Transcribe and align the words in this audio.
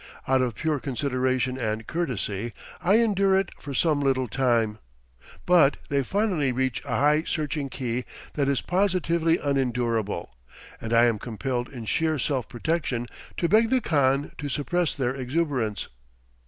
Out 0.27 0.41
of 0.41 0.55
pure 0.55 0.79
consideration 0.79 1.59
and 1.59 1.85
courtesy, 1.85 2.53
I 2.81 2.95
endure 2.95 3.37
it 3.37 3.51
for 3.59 3.71
some 3.75 3.99
little 4.01 4.27
time; 4.27 4.79
but 5.45 5.77
they 5.89 6.01
finally 6.01 6.51
reach 6.51 6.81
a 6.85 6.97
high 6.97 7.23
searching 7.27 7.69
key 7.69 8.05
that 8.33 8.47
is 8.49 8.61
positively 8.61 9.37
unendurable, 9.37 10.35
and 10.81 10.91
I 10.91 11.05
am 11.05 11.19
compelled 11.19 11.69
in 11.69 11.85
sheer 11.85 12.17
self 12.17 12.49
protection 12.49 13.09
to 13.37 13.47
beg 13.47 13.69
the 13.69 13.79
khan 13.79 14.31
to 14.39 14.49
suppress 14.49 14.95
their 14.95 15.13
exuberance. 15.13 15.87